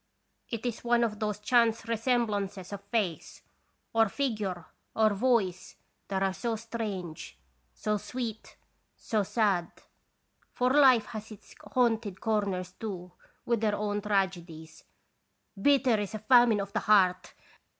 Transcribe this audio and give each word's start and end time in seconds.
It 0.49 0.65
is 0.65 0.83
one 0.83 1.03
of 1.03 1.19
those 1.19 1.37
chance 1.37 1.83
resem 1.83 2.25
blances 2.25 2.73
of 2.73 2.81
face, 2.85 3.43
or 3.93 4.09
figure, 4.09 4.65
or 4.95 5.13
voice, 5.13 5.75
that 6.07 6.23
are 6.23 6.33
so 6.33 6.55
strange 6.55 7.37
so 7.75 7.97
sweet 7.97 8.57
so 8.95 9.21
sad. 9.21 9.71
For 10.53 10.71
life 10.73 11.05
has 11.13 11.29
its 11.31 11.53
haunted 11.61 12.19
corners, 12.19 12.71
too, 12.71 13.11
with 13.45 13.61
their 13.61 13.75
own 13.75 14.01
tragedies. 14.01 14.85
Bitter 15.61 15.99
is 15.99 16.15
a 16.15 16.25
famine 16.25 16.61
of 16.61 16.73
the 16.73 16.79
heart 16.79 17.35